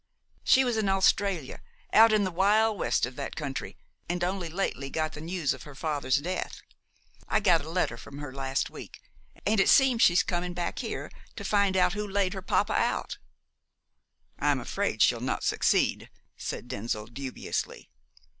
She 0.43 0.63
was 0.63 0.77
in 0.77 0.89
Australia 0.89 1.61
out 1.93 2.11
in 2.11 2.23
the 2.23 2.31
wild 2.31 2.79
west 2.79 3.05
of 3.05 3.15
that 3.17 3.35
country 3.35 3.77
and 4.09 4.23
only 4.23 4.49
lately 4.49 4.89
got 4.89 5.13
the 5.13 5.21
news 5.21 5.53
of 5.53 5.61
her 5.61 5.75
father's 5.75 6.15
death. 6.17 6.63
I 7.29 7.39
got 7.39 7.63
a 7.63 7.69
letter 7.69 7.97
from 7.97 8.17
her 8.17 8.33
last 8.33 8.71
week, 8.71 8.99
and 9.45 9.59
it 9.59 9.69
seems 9.69 10.01
as 10.01 10.05
she's 10.05 10.23
coming 10.23 10.55
back 10.55 10.79
here 10.79 11.11
to 11.35 11.43
find 11.43 11.77
out 11.77 11.93
who 11.93 12.07
laid 12.07 12.33
her 12.33 12.41
poppa 12.41 12.73
out." 12.73 13.19
"I 14.39 14.49
am 14.49 14.59
afraid 14.59 15.03
she'll 15.03 15.19
not 15.19 15.43
succeed," 15.43 16.09
said 16.35 16.67
Denzil 16.67 17.05
dubiously. 17.05 17.91